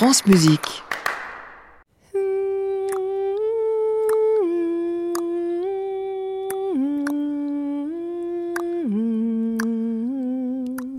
[0.00, 0.82] France Musique.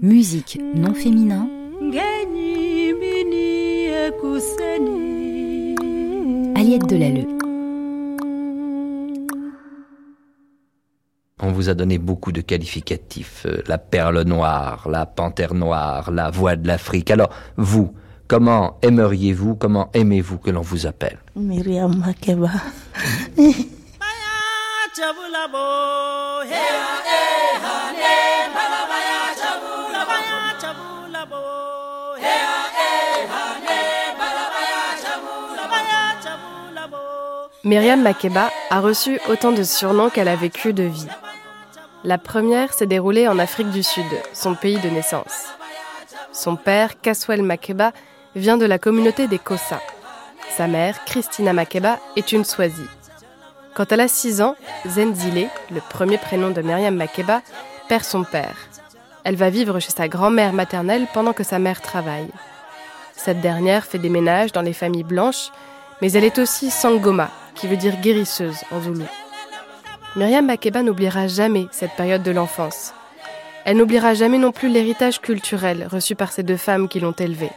[0.04, 1.50] Musique non féminin.
[6.56, 7.26] Aliette Delalleux.
[11.42, 13.48] On vous a donné beaucoup de qualificatifs.
[13.48, 17.10] euh, La perle noire, la panthère noire, la voix de l'Afrique.
[17.10, 17.96] Alors, vous,
[18.32, 22.48] comment aimeriez-vous, comment aimez-vous que l'on vous appelle Myriam Makeba.
[37.66, 41.08] Myriam Makeba a reçu autant de surnoms qu'elle a vécu de vie.
[42.06, 45.50] La première s'est déroulée en Afrique du Sud, son pays de naissance.
[46.32, 47.92] Son père, Kaswel Makeba,
[48.36, 49.82] vient de la communauté des Kossa.
[50.56, 52.86] Sa mère, Christina Makeba, est une Swazi.
[53.74, 54.56] Quand elle a 6 ans,
[54.88, 57.42] Zenzile, le premier prénom de Myriam Makeba,
[57.88, 58.56] perd son père.
[59.24, 62.30] Elle va vivre chez sa grand-mère maternelle pendant que sa mère travaille.
[63.16, 65.52] Cette dernière fait des ménages dans les familles blanches,
[66.02, 69.06] mais elle est aussi Sangoma, qui veut dire guérisseuse en zoulou.
[70.16, 72.94] Myriam Makeba n'oubliera jamais cette période de l'enfance.
[73.64, 77.52] Elle n'oubliera jamais non plus l'héritage culturel reçu par ces deux femmes qui l'ont élevée.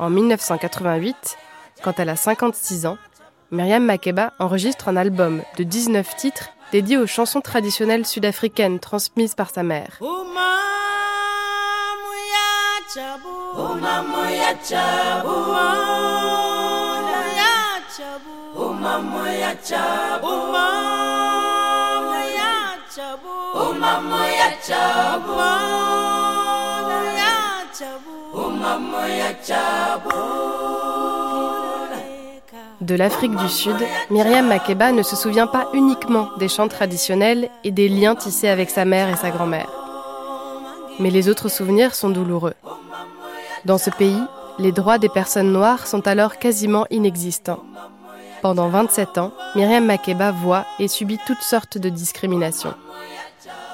[0.00, 1.36] En 1988,
[1.82, 2.96] quand elle a 56 ans,
[3.50, 9.50] Myriam Makeba enregistre un album de 19 titres dédié aux chansons traditionnelles sud-africaines transmises par
[9.50, 10.00] sa mère.
[32.80, 33.76] De l'Afrique du Sud,
[34.10, 38.70] Myriam Makeba ne se souvient pas uniquement des chants traditionnels et des liens tissés avec
[38.70, 39.70] sa mère et sa grand-mère.
[40.98, 42.54] Mais les autres souvenirs sont douloureux.
[43.64, 44.22] Dans ce pays,
[44.58, 47.62] les droits des personnes noires sont alors quasiment inexistants.
[48.42, 52.74] Pendant 27 ans, Myriam Makeba voit et subit toutes sortes de discriminations.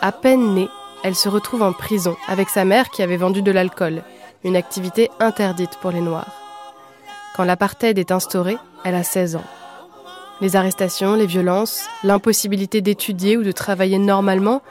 [0.02, 0.68] À peine née,
[1.04, 4.02] elle se retrouve en prison avec sa mère qui avait vendu de l'alcool,
[4.46, 6.32] une activité interdite pour les Noirs.
[7.34, 9.44] Quand l'apartheid est instauré, elle a 16 ans.
[10.40, 14.62] Les arrestations, les violences, l'impossibilité d'étudier ou de travailler normalement,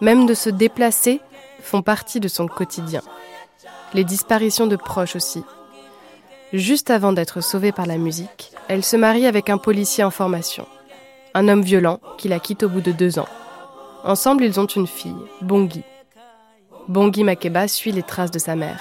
[0.00, 1.20] même de se déplacer,
[1.62, 3.02] font partie de son quotidien.
[3.94, 5.44] Les disparitions de proches aussi.
[6.52, 10.66] Juste avant d'être sauvée par la musique, elle se marie avec un policier en formation.
[11.34, 13.28] Un homme violent qui la quitte au bout de deux ans.
[14.02, 15.84] Ensemble, ils ont une fille, Bongi.
[16.88, 18.80] Bongi Makeba suit les traces de sa mère.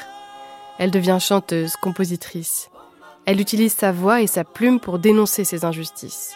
[0.80, 2.70] Elle devient chanteuse, compositrice.
[3.26, 6.36] Elle utilise sa voix et sa plume pour dénoncer ces injustices.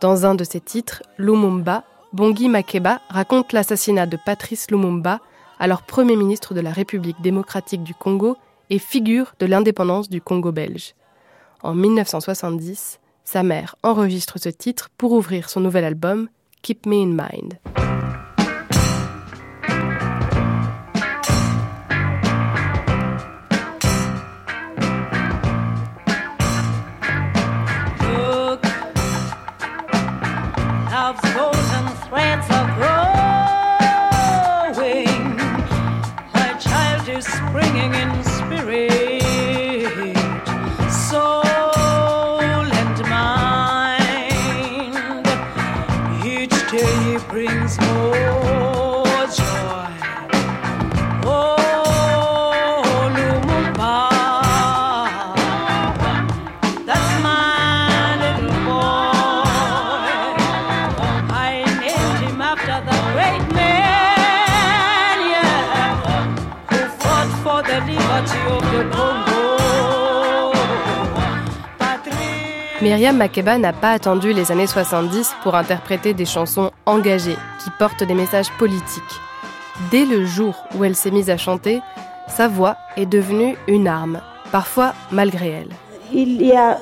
[0.00, 1.84] Dans un de ses titres, Lumumba,
[2.14, 5.20] Bongi Makeba raconte l'assassinat de Patrice Lumumba,
[5.58, 8.36] alors Premier ministre de la République démocratique du Congo
[8.70, 10.94] et figure de l'indépendance du Congo belge.
[11.62, 16.28] En 1970, sa mère enregistre ce titre pour ouvrir son nouvel album
[16.62, 17.58] Keep Me in Mind.
[46.76, 48.85] Day brings home.
[72.96, 78.02] Myriam Makeba n'a pas attendu les années 70 pour interpréter des chansons engagées qui portent
[78.04, 79.02] des messages politiques.
[79.90, 81.80] Dès le jour où elle s'est mise à chanter,
[82.26, 85.68] sa voix est devenue une arme, parfois malgré elle.
[86.10, 86.78] Il y a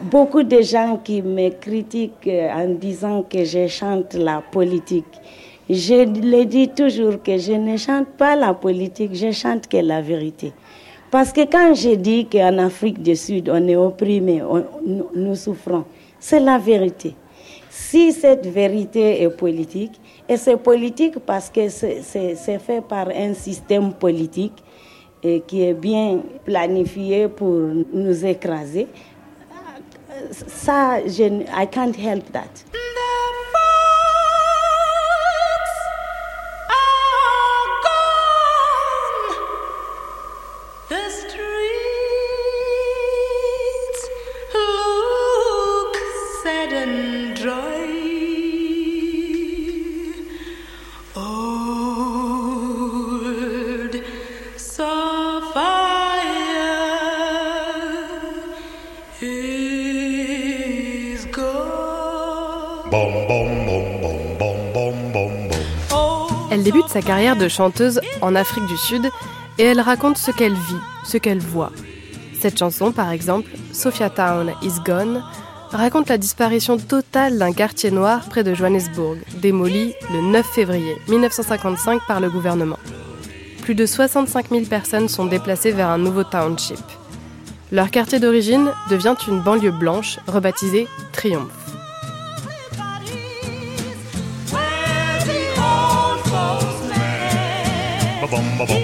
[0.00, 5.12] beaucoup de gens qui me critiquent en disant que je chante la politique.
[5.68, 10.02] Je le dis toujours que je ne chante pas la politique, je chante que la
[10.02, 10.52] vérité.
[11.10, 14.64] Parce que quand je dis qu'en Afrique du Sud, on est opprimé, on-
[15.14, 15.84] nous, souffrons,
[16.20, 17.14] c'est la vérité.
[17.70, 22.02] Si cette vérité est politique, et c'est politique parce que c'est-
[22.58, 24.62] fait par un système politique
[25.46, 27.54] qui est bien planifié pour
[27.92, 28.86] nous écraser.
[30.46, 32.64] Ça, je, I can't help that.
[66.50, 69.08] Elle débute sa carrière de chanteuse en Afrique du Sud
[69.58, 71.70] et elle raconte ce qu'elle vit, ce qu'elle voit.
[72.40, 75.22] Cette chanson, par exemple, Sophia Town is Gone,
[75.76, 82.00] raconte la disparition totale d'un quartier noir près de Johannesburg, démoli le 9 février 1955
[82.06, 82.78] par le gouvernement.
[83.62, 86.78] Plus de 65 000 personnes sont déplacées vers un nouveau township.
[87.70, 90.86] Leur quartier d'origine devient une banlieue blanche rebaptisée
[98.58, 98.77] folks'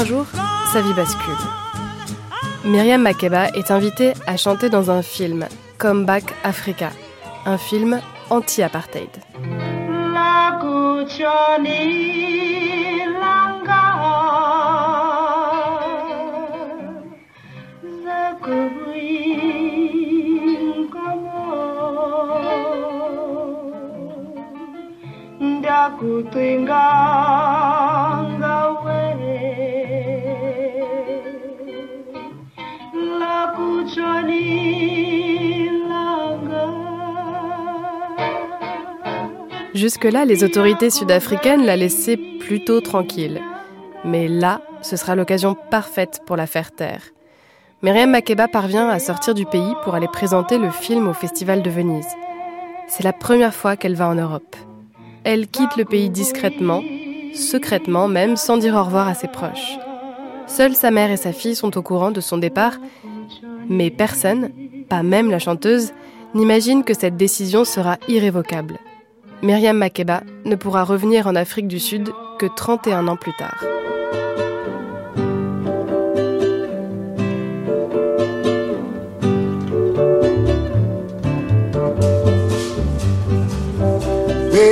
[0.00, 0.26] un jour,
[0.72, 1.42] sa vie bascule.
[2.64, 6.90] Myriam Makeba est invitée à chanter dans un film, Come Back Africa,
[7.44, 8.00] un film
[8.30, 9.10] anti-apartheid.
[39.80, 43.40] Jusque-là, les autorités sud-africaines la laissaient plutôt tranquille.
[44.04, 47.00] Mais là, ce sera l'occasion parfaite pour la faire taire.
[47.80, 51.70] Myriam Makeba parvient à sortir du pays pour aller présenter le film au Festival de
[51.70, 52.14] Venise.
[52.88, 54.54] C'est la première fois qu'elle va en Europe.
[55.24, 56.82] Elle quitte le pays discrètement,
[57.32, 59.78] secrètement même, sans dire au revoir à ses proches.
[60.46, 62.76] Seules sa mère et sa fille sont au courant de son départ,
[63.66, 64.50] mais personne,
[64.90, 65.94] pas même la chanteuse,
[66.34, 68.78] n'imagine que cette décision sera irrévocable.
[69.42, 73.64] Myriam Makeba ne pourra revenir en Afrique du Sud que 31 ans plus tard.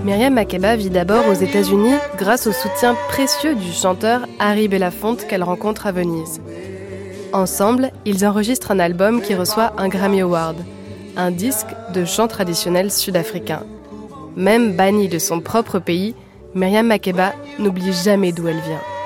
[0.04, 5.44] Myriam Makeba vit d'abord aux États-Unis grâce au soutien précieux du chanteur Harry Belafonte qu'elle
[5.44, 6.40] rencontre à Venise.
[7.32, 10.56] Ensemble, ils enregistrent un album qui reçoit un Grammy Award,
[11.16, 13.62] un disque de chant traditionnel sud-africain.
[14.34, 16.16] Même bannie de son propre pays,
[16.56, 18.97] Myriam Makeba n'oublie jamais d'où elle vient.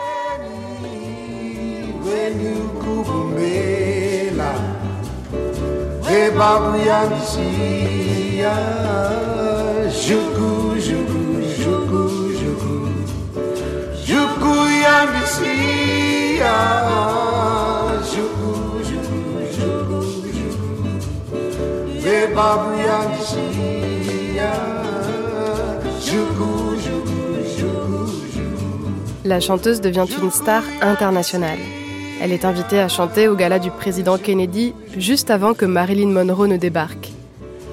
[29.24, 31.81] La chanteuse devient une star internationale.
[32.22, 36.46] Elle est invitée à chanter au gala du président Kennedy juste avant que Marilyn Monroe
[36.46, 37.10] ne débarque.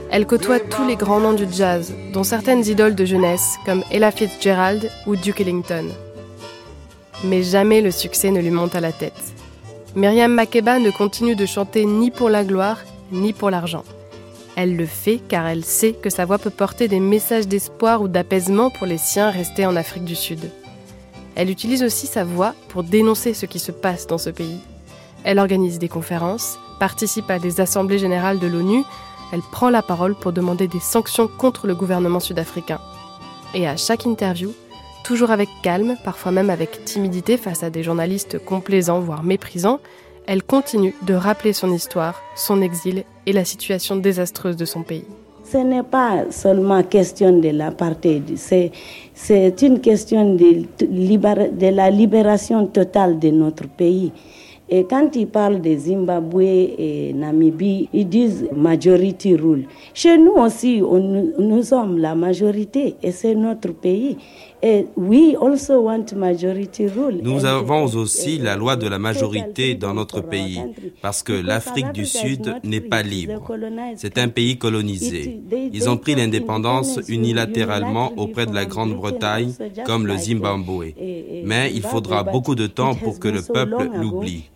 [0.09, 4.09] Elle côtoie tous les grands noms du jazz, dont certaines idoles de jeunesse comme Ella
[4.09, 5.89] Fitzgerald ou Duke Ellington.
[7.25, 9.21] Mais jamais le succès ne lui monte à la tête.
[9.95, 12.79] Myriam Makeba ne continue de chanter ni pour la gloire,
[13.11, 13.83] ni pour l'argent.
[14.55, 18.07] Elle le fait car elle sait que sa voix peut porter des messages d'espoir ou
[18.07, 20.49] d'apaisement pour les siens restés en Afrique du Sud.
[21.39, 24.59] Elle utilise aussi sa voix pour dénoncer ce qui se passe dans ce pays.
[25.23, 28.83] Elle organise des conférences, participe à des assemblées générales de l'ONU,
[29.31, 32.81] elle prend la parole pour demander des sanctions contre le gouvernement sud-africain.
[33.53, 34.51] Et à chaque interview,
[35.05, 39.79] toujours avec calme, parfois même avec timidité face à des journalistes complaisants voire méprisants,
[40.27, 45.05] elle continue de rappeler son histoire, son exil et la situation désastreuse de son pays.
[45.51, 48.71] Ce n'est pas seulement question de l'apartheid, c'est,
[49.63, 54.11] une question de, la libération totale de notre pays.
[54.69, 59.65] Et quand ils parlent de Zimbabwe et Namibie, ils disent majority rule.
[59.95, 64.17] Chez nous aussi, nous sommes la majorité et c'est notre pays.
[64.61, 64.89] Nous
[67.45, 70.59] avons aussi la loi de la majorité dans notre pays,
[71.01, 73.41] parce que l'Afrique du Sud n'est pas libre.
[73.95, 75.39] C'est un pays colonisé.
[75.71, 79.53] Ils ont pris l'indépendance unilatéralement auprès de la Grande-Bretagne,
[79.85, 80.87] comme le like, Zimbabwe.
[80.87, 84.49] eh, eh, Mais il faudra beaucoup de temps pour que le peuple l'oublie.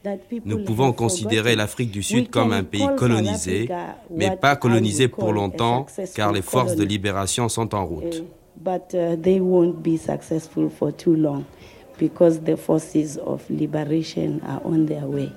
[0.43, 3.69] Nous pouvons considérer l'Afrique du Sud comme un pays colonisé,
[4.09, 8.21] mais pas colonisé pour longtemps, car les forces de libération sont en route.
[8.61, 11.45] But uh, they won't be successful for too long
[11.97, 15.31] because the forces of liberation are on their way.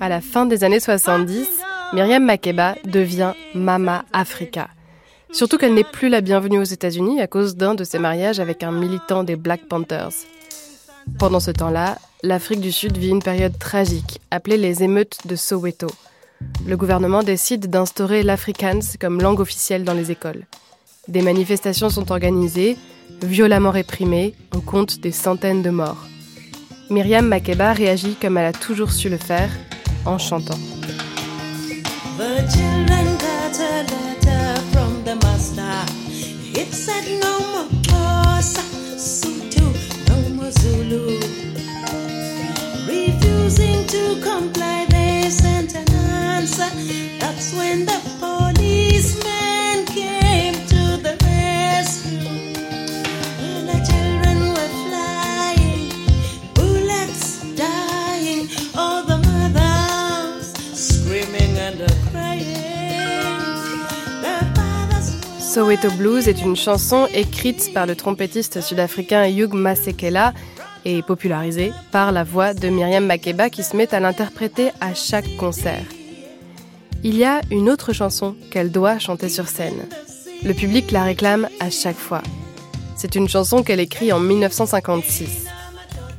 [0.00, 1.48] À la fin des années 70,
[1.92, 4.68] Myriam Makeba devient Mama Africa.
[5.32, 8.62] Surtout qu'elle n'est plus la bienvenue aux États-Unis à cause d'un de ses mariages avec
[8.62, 10.12] un militant des Black Panthers.
[11.18, 15.88] Pendant ce temps-là, l'Afrique du Sud vit une période tragique, appelée les émeutes de Soweto.
[16.66, 20.46] Le gouvernement décide d'instaurer l'Afrikaans comme langue officielle dans les écoles.
[21.08, 22.76] Des manifestations sont organisées,
[23.22, 26.06] violemment réprimées, on compte des centaines de morts.
[26.90, 29.50] Myriam Makeba réagit comme elle a toujours su le faire,
[30.06, 30.58] en chantant.
[65.74, 70.32] Soweto Blues est une chanson écrite par le trompettiste sud-africain Hugh Masekela
[70.84, 75.36] et popularisée par la voix de Myriam Makeba qui se met à l'interpréter à chaque
[75.36, 75.82] concert.
[77.02, 79.88] Il y a une autre chanson qu'elle doit chanter sur scène.
[80.44, 82.22] Le public la réclame à chaque fois.
[82.94, 85.46] C'est une chanson qu'elle écrit en 1956.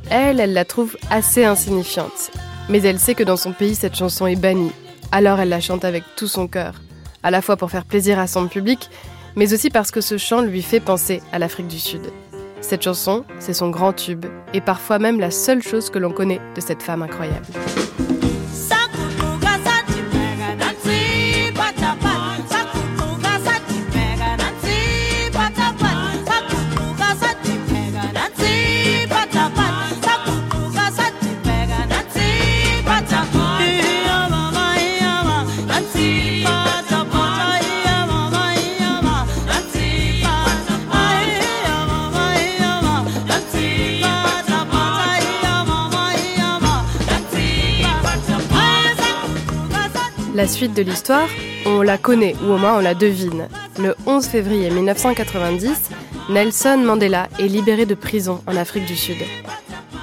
[0.10, 2.32] Elle, elle la trouve assez insignifiante.
[2.68, 4.74] Mais elle sait que dans son pays, cette chanson est bannie.
[5.14, 6.82] Alors elle la chante avec tout son cœur.
[7.24, 8.90] À la fois pour faire plaisir à son public,
[9.36, 12.02] mais aussi parce que ce chant lui fait penser à l'Afrique du Sud.
[12.62, 16.42] Cette chanson, c'est son grand tube, et parfois même la seule chose que l'on connaît
[16.56, 17.46] de cette femme incroyable.
[50.46, 51.28] La suite de l'histoire,
[51.66, 53.48] on la connaît, ou au moins on la devine.
[53.80, 55.90] Le 11 février 1990,
[56.30, 59.18] Nelson Mandela est libéré de prison en Afrique du Sud.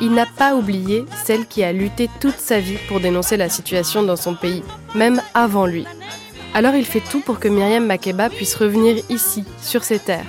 [0.01, 4.03] Il n'a pas oublié celle qui a lutté toute sa vie pour dénoncer la situation
[4.03, 4.65] dans son pays,
[4.97, 5.87] même avant lui.
[6.55, 10.27] Alors il fait tout pour que Myriam Makeba puisse revenir ici, sur ses terres.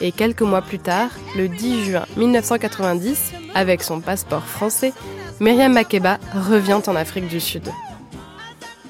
[0.00, 4.94] Et quelques mois plus tard, le 10 juin 1990, avec son passeport français,
[5.38, 7.68] Myriam Makeba revient en Afrique du Sud.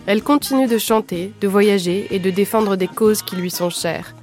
[0.07, 4.15] Elle continue de chanter, de voyager et de défendre des causes qui lui sont chères.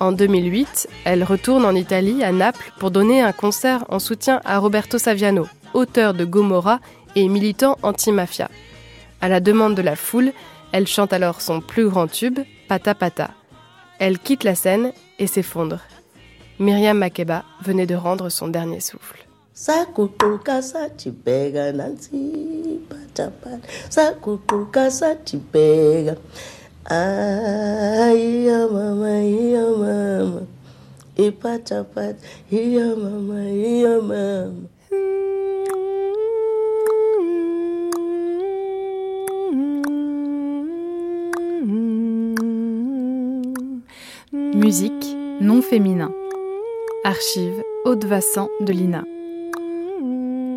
[0.00, 4.58] En 2008, elle retourne en Italie, à Naples, pour donner un concert en soutien à
[4.58, 6.80] Roberto Saviano, auteur de Gomorra
[7.16, 8.50] et militant anti-mafia.
[9.20, 10.32] À la demande de la foule,
[10.72, 13.30] elle chante alors son plus grand tube, Pata Pata.
[13.98, 15.78] Elle quitte la scène et s'effondre.
[16.58, 22.18] Myriam Makeba venait de rendre son dernier souffle saguquka sathibheka nansi
[22.74, 26.14] iphathaphatha saguquka sathibheka
[26.90, 30.42] ayiyo mama yiyo mama
[31.16, 32.18] iphathaphatha
[32.50, 34.68] yiyo mama yiyo mama
[44.54, 45.06] Musique
[45.40, 46.08] non féminin.
[47.04, 49.13] Archive Haute-Vassan de l'INA.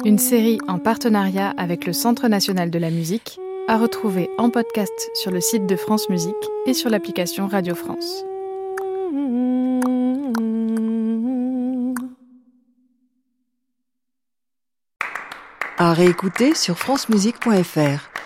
[0.07, 5.11] Une série en partenariat avec le Centre national de la musique à retrouver en podcast
[5.15, 6.33] sur le site de France Musique
[6.65, 8.23] et sur l'application Radio France.
[15.77, 18.16] À réécouter sur francemusique.fr.